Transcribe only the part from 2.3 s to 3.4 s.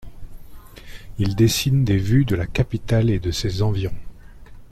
la capitale et de